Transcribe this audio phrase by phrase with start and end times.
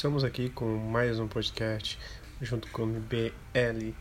[0.00, 1.98] Estamos aqui com mais um podcast
[2.40, 3.92] junto com o BL